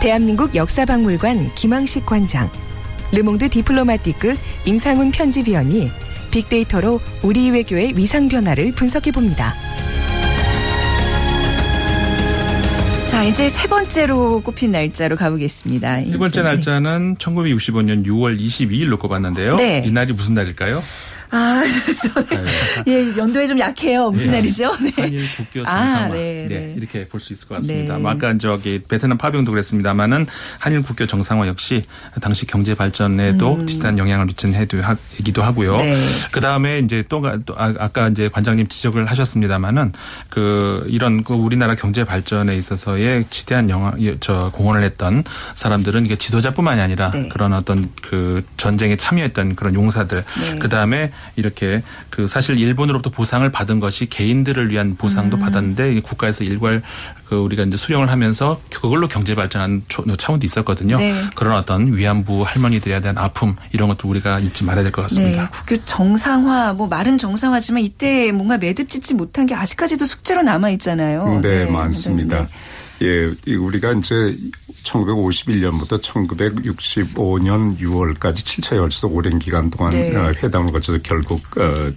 [0.00, 2.50] 대한민국 역사박물관 김왕식 관장,
[3.12, 5.90] 르몽드 디플로마티크 임상훈 편집위원이
[6.30, 9.54] 빅데이터로 우리 외교의 위상 변화를 분석해 봅니다.
[13.06, 16.04] 자, 이제 세 번째로 꼽힌 날짜로 가보겠습니다.
[16.04, 16.42] 세 번째.
[16.42, 19.56] 날짜는 1965년 6월 22일로 꼽았는데요.
[19.56, 19.82] 네.
[19.86, 20.82] 이 날이 무슨 날일까요?
[21.36, 21.62] 아,
[22.02, 22.46] 저는
[22.86, 24.10] 예, 연도에 좀 약해요.
[24.10, 24.36] 무슨 네.
[24.38, 24.72] 날이죠?
[24.80, 24.92] 네.
[24.96, 26.08] 한일 국교 아, 정상화.
[26.14, 26.74] 네, 네, 네.
[26.76, 27.94] 이렇게 볼 수 있을 것 같습니다.
[27.96, 28.00] 네.
[28.00, 30.26] 뭐 아까 저기 베트남 파병도 그랬습니다만은
[30.58, 31.82] 한일 국교 정상화 역시
[32.20, 35.72] 당시 경제 발전에도 지대한 영향을 미친 해이기도 하고요.
[35.74, 35.78] 음.
[35.78, 36.06] 네.
[36.30, 39.92] 그 다음에 이제 또, 가- 또 아, 아까 이제 관장님 지적을 하셨습니다만은
[40.28, 46.80] 그 이런 그 우리나라 경제 발전에 있어서의 지대한 영향, 저 공헌을 했던 사람들은 이게 지도자뿐만이
[46.80, 47.28] 아니라 네.
[47.28, 50.58] 그런 어떤 그 전쟁에 참여했던 그런 용사들 네.
[50.58, 54.96] 그 다음에 이렇게 그 사실 일본으로부터 보상을 받은 것이 개인들을 위한 음.
[54.96, 56.82] 보상도 받았는데 이 국가에서 일괄
[57.28, 60.98] 그 우리가 이제 수령을 하면서 그걸로 경제 발전한 초- 차원도 있었거든요.
[60.98, 61.22] 네.
[61.34, 65.50] 그런 어떤 위안부 할머니들에 대한 아픔 이런 것도 우리가 잊지 말아야 될것 네, 같습니다.
[65.50, 71.40] 국교 정상화, 뭐 말은 정상화지만 이때 뭔가 매듭 짓지 못한 게 아직까지도 숙제로 남아 있잖아요.
[71.42, 72.40] 네, 많습니다.
[72.40, 72.48] 네.
[73.02, 74.36] 예, 이 우리가 이제
[74.84, 80.14] 1951년부터 1965년 6월까지 7차에 걸쳐서 오랜 기간 동안 네.
[80.16, 81.90] 어, 회담을 거쳐서 결국 어,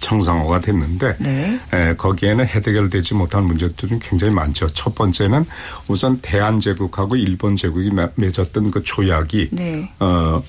[0.00, 1.60] 정상화가 됐는데 네.
[1.74, 4.66] 에, 거기에는 해결되지 못한 문제들은 굉장히 많죠.
[4.68, 5.44] 첫 번째는
[5.88, 9.90] 우선 대한 제국하고 일본 제국이 맺- 맺었던 그 조약이 네.
[9.98, 10.42] 어,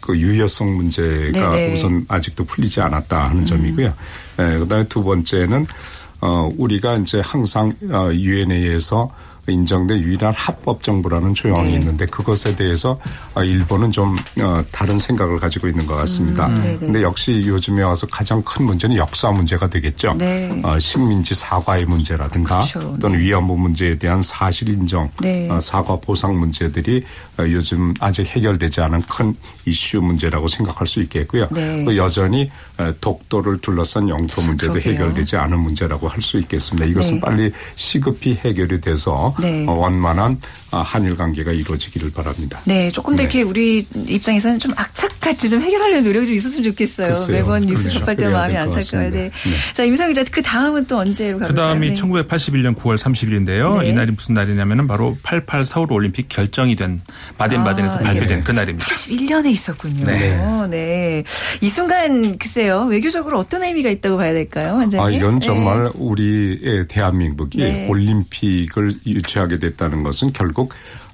[0.00, 1.68] 그 유효성 문제가 네네.
[1.70, 1.74] 음.
[1.76, 3.86] 우선 아직도 풀리지 않았다 하는 점이고요.
[4.40, 5.64] 에, 그다음에 두 번째는
[6.20, 9.10] 어, 우리가 이제 항상 어, 유엔에서
[9.50, 11.78] 인정된 유일한 합법 정부라는 조항이 네.
[11.78, 13.00] 있는데 그것에 대해서
[13.34, 16.46] 어, 일본은 좀 어, 다른 생각을 가지고 있는 것 같습니다.
[16.46, 16.78] 음, 네네.
[16.78, 20.14] 근데 역시 요즘에 와서 가장 큰 문제는 역사 문제가 되겠죠.
[20.18, 20.60] 네.
[20.62, 22.96] 어, 식민지 사과의 문제라든가 그렇죠.
[23.00, 25.48] 또는 위안부 문제에 대한 사실 인정, 네.
[25.50, 27.04] 어, 사과 보상 문제들이
[27.38, 29.34] 어, 요즘 아직 해결되지 않은 큰
[29.64, 31.48] 이슈 문제라고 생각할 수 있겠고요.
[31.50, 31.84] 네.
[31.84, 34.92] 또 여전히 어, 독도를 둘러싼 영토 문제도 그러게요.
[34.92, 36.84] 해결되지 않은 문제라고 할 수 있겠습니다.
[36.84, 37.20] 이것은 네.
[37.20, 39.64] 빨리 시급히 해결이 돼서 네.
[39.66, 42.60] 어, 원만한 어, 한일 관계가 이루어지기를 바랍니다.
[42.64, 43.22] 네, 조금 더 네.
[43.24, 47.08] 이렇게 우리 입장에서는 좀 악착같이 좀 해결하려는 노력이 좀 있었으면 좋겠어요.
[47.08, 47.36] 글쎄요.
[47.36, 47.98] 매번 뉴스 그렇죠.
[48.00, 49.10] 접할 때마다 마음이 안타까워요.
[49.10, 49.30] 네.
[49.30, 49.30] 네.
[49.74, 51.66] 자, 임상 기자, 그 다음은 또 언제로 그 가볼까요?
[51.66, 51.94] 다음이 네.
[51.94, 53.80] 1981년 9월 30일인데요.
[53.80, 53.88] 네.
[53.88, 57.00] 이날이 무슨 날이냐면은 바로 88 서울 올림픽 결정이 된
[57.38, 58.44] 바덴바덴에서 아, 발표된 네.
[58.44, 58.86] 그 날입니다.
[58.86, 60.04] 81년에 있었군요.
[60.04, 60.66] 네.
[60.68, 61.24] 네.
[61.60, 65.06] 이 순간 글쎄요 외교적으로 어떤 의미가 있다고 봐야 될까요, 원장님?
[65.06, 65.46] 아, 이건 네.
[65.46, 67.86] 정말 우리의 대한민국이 네.
[67.88, 68.94] 올림픽을
[69.28, 71.07] 유치하게 됐다는 것은 결국 어,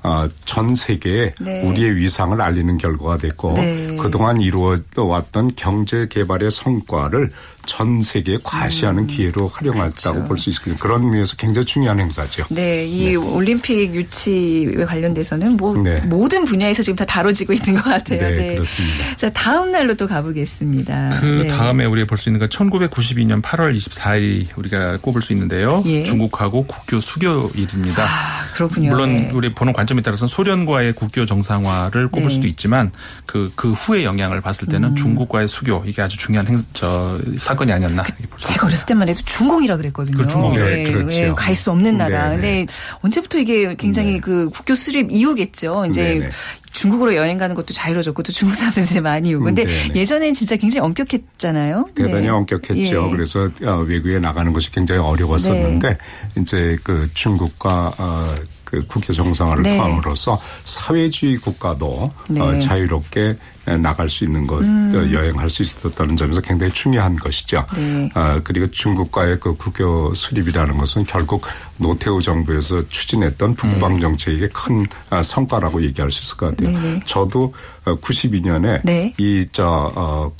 [0.45, 1.63] 전 세계에 네.
[1.63, 3.97] 우리의 위상을 알리는 결과가 됐고 네.
[4.01, 7.33] 그동안 이루어 왔던 경제 개발의 성과를
[7.67, 10.13] 전 세계에 과시하는 기회로 활용했다고 음.
[10.15, 10.29] 그렇죠.
[10.29, 10.83] 볼수 있습니다.
[10.83, 12.45] 그런 의미에서 굉장히 중요한 행사죠.
[12.51, 15.99] 네, 이 올림픽 유치에 관련돼서는 뭐 네.
[16.03, 18.21] 모든 분야에서 지금 다 다뤄지고 있는 것 같아요.
[18.21, 19.17] 네, 그렇습니다.
[19.17, 21.21] 자, 다음 날로 또 가보겠습니다.
[21.21, 21.49] 그 네.
[21.49, 25.83] 다음에 우리가 볼 수 있는 건 1992년 8월 24일이 우리가 꼽을 수 있는데요.
[25.87, 26.05] 예.
[26.05, 28.05] 중국하고 국교 수교일입니다.
[28.05, 28.91] 아, 그렇군요.
[28.91, 29.31] 물론 네.
[29.33, 32.35] 우리 보는 관점 에 따라서는 소련과의 국교 정상화를 꼽을 네.
[32.35, 32.93] 수도 있지만
[33.27, 34.95] 그, 그 후의 영향을 봤을 때는 음.
[34.95, 38.67] 중국과의 수교 이게 아주 중요한 행, 저, 사건이 아니었나 볼수 제가 있습니다.
[38.67, 40.17] 어렸을 때만 해도 중공이라 그랬거든요.
[40.17, 40.65] 그 중공이요.
[40.65, 41.35] 네, 그렇죠.
[41.35, 42.31] 갈 수 없는 나라.
[42.31, 42.65] 네, 네.
[42.65, 44.21] 근데 언제부터 이게 굉장히 네.
[44.21, 45.87] 그 국교 수립 이후겠죠.
[45.87, 46.31] 이제 네, 네.
[46.73, 49.45] 중국으로 여행 가는 것도 자유로워졌고 또 중국 사람들 이제 많이 오고.
[49.45, 50.01] 근데 네, 네.
[50.01, 51.87] 예전엔 진짜 굉장히 엄격했잖아요.
[51.95, 52.29] 대단히 네.
[52.29, 53.07] 엄격했죠.
[53.07, 53.11] 예.
[53.11, 56.41] 그래서 어, 외국에 나가는 것이 굉장히 어려웠었는데 네.
[56.41, 58.35] 이제 그 중국과 어,
[58.75, 59.77] 그 국교 정상화를 네.
[59.77, 62.41] 포함으로써 사회주의 국가도 네.
[62.41, 63.37] 어, 자유롭게
[63.81, 67.65] 나갈 수 있는 것, 어, 여행할 수 있었다는 점에서 굉장히 중요한 것이죠.
[67.77, 68.11] 음.
[68.15, 68.21] 네.
[68.21, 71.47] 어, 그리고 중국과의 그 국교 수립이라는 것은 결국
[71.79, 76.79] 노태우 정부에서 추진했던 북방 정책의 큰 어, 성과라고 얘기할 수 있을 것 같아요.
[76.79, 77.01] 네네.
[77.07, 79.15] 저도 92년에 네.
[79.19, 80.33] 이저 어,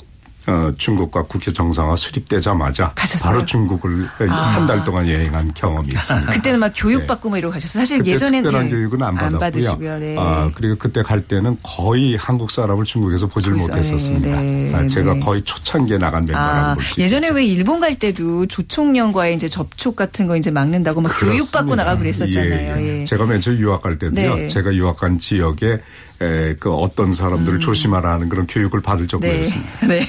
[0.47, 3.31] 어, 중국과 국교 정상화 수립되자마자 가셨어요?
[3.31, 6.31] 바로 중국을 한달 동안 여행한 경험이 있습니다.
[6.33, 7.81] 그때는 막 교육받고 뭐 이러고 가셨어요.
[7.81, 9.39] 사실 예전에는 특별한 예, 교육은 안 받았고요.
[9.39, 9.99] 받으시고요.
[9.99, 10.15] 네.
[10.19, 14.39] 아, 그리고 그때 갈 때는 거의 한국 사람을 중국에서 보질 못했었습니다.
[14.39, 15.19] 네, 네, 아, 제가 네.
[15.19, 20.27] 거의 초창기에 나간 멤버라고 아, 볼수 예전에 왜 일본 갈 때도 조총련과의 이제 접촉 같은
[20.27, 22.77] 거 이제 막는다고 막 교육받고 나가고 그랬었잖아요.
[22.77, 23.01] 예, 예.
[23.01, 23.05] 예.
[23.05, 24.35] 제가 맨 처음 유학 갈 때도요.
[24.35, 24.47] 네.
[24.47, 25.79] 제가 유학 간 지역에
[26.21, 29.07] 에, 그 어떤 사람들을 조심하라 하는 그런 교육을 받을 음.
[29.19, 29.41] 네.
[29.43, 29.87] 정도였습니다.
[29.87, 30.07] 네.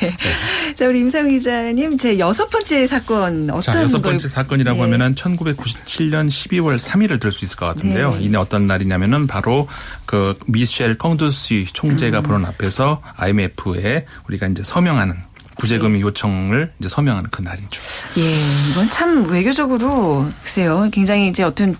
[0.77, 4.83] 자, 우리 임상 기자님, 제 여섯 번째 사건 어떤 자, 여섯 걸- 번째 사건이라고 네.
[4.85, 8.13] 하면은 1997년 12월 3일을 들 수 있을 것 같은데요.
[8.15, 8.25] 네.
[8.25, 9.69] 이내 어떤 날이냐면은 바로
[10.05, 12.23] 그 미셸 컹두시 총재가 음.
[12.23, 15.17] 보는 앞에서 IMF에 우리가 이제 서명하는
[15.57, 17.81] 구제금 요청을 이제 서명하는 그 날이죠.
[18.19, 21.75] 예, 이건 참 외교적으로 글쎄요, 굉장히 이제 어떤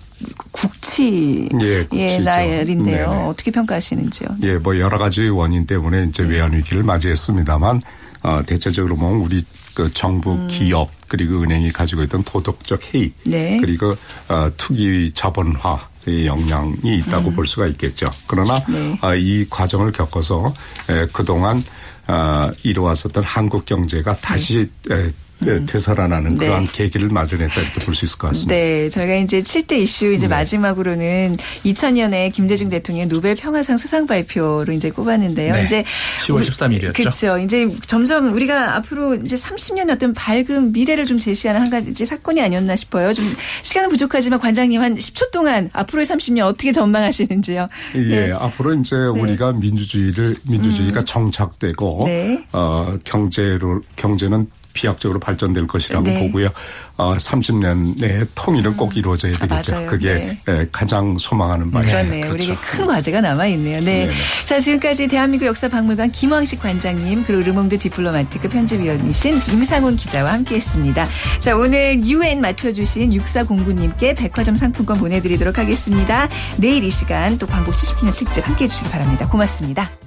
[0.51, 2.23] 국치 예, 국치죠.
[2.23, 3.09] 날인데요.
[3.09, 3.23] 네네.
[3.25, 4.29] 어떻게 평가하시는지요?
[4.43, 6.29] 예, 뭐 여러 가지 원인 때문에 이제 네.
[6.29, 7.81] 외환 위기를 맞이했습니다만
[8.23, 13.31] 어, 대체적으로 보면 우리 그 정부 기업 그리고 은행이 가지고 있던 도덕적 해이 음.
[13.31, 13.57] 네.
[13.61, 13.95] 그리고
[14.27, 18.07] 어, 투기 자본화의 영향이 있다고 볼 수가 있겠죠.
[18.27, 18.97] 그러나 음.
[19.01, 19.07] 네.
[19.07, 20.53] 어, 이 과정을 겪어서
[20.89, 21.63] 에, 그동안
[22.07, 25.11] 어, 이루어왔었던 한국 경제가 다시 에,
[25.45, 26.35] 에, 되살아나는 음.
[26.37, 26.45] 네.
[26.47, 28.53] 그러한 계기를 마련했다 이렇게 볼 수 있을 것 같습니다.
[28.55, 34.89] 네, 저희가 이제 7대 이슈 이제 마지막으로는 2000년에 김대중 대통령 노벨 평화상 수상 발표로 이제
[34.89, 35.53] 꼽았는데요.
[35.53, 35.83] 네, 이제
[36.25, 36.93] 10월 13일이었죠.
[36.95, 37.37] 그렇죠.
[37.37, 42.75] 이제 점점 우리가 앞으로 이제 30년의 어떤 밝은 미래를 좀 제시하는 한 가지 사건이 아니었나
[42.75, 43.13] 싶어요.
[43.13, 43.25] 좀
[43.63, 47.67] 시간은 부족하지만 관장님 한 10초 동안 앞으로의 30년 어떻게 전망하시는지요?
[47.95, 48.31] 예, 네.
[48.31, 52.43] 앞으로 이제 우리가 민주주의를 민주주의가 정착되고 네.
[52.53, 56.19] 어 경제로 경제는 비약적으로 발전될 것이라고 네.
[56.19, 56.49] 보고요.
[56.97, 59.73] 어 30년 내에 통일은 꼭 이루어져야 아, 되겠죠.
[59.73, 59.87] 맞아요.
[59.87, 60.41] 그게 네.
[60.47, 62.03] 예, 가장 소망하는 바입니다.
[62.03, 62.29] 그렇네요.
[62.31, 63.79] 우리에게 큰 과제가 남아 있네요.
[63.81, 64.09] 네.
[64.45, 71.07] 자, 지금까지 대한민국 역사박물관 김왕식 관장님 그리고 르몽드 디플로마티크 편집위원이신 임상훈 기자와 함께했습니다.
[71.39, 76.29] 자, 오늘 UN 맞춰주신 6409님께 백화점 상품권 보내드리도록 하겠습니다.
[76.57, 79.27] 내일 이 시간 또 광복 70주년 특집 함께해 주시기 바랍니다.
[79.27, 80.06] 고맙습니다.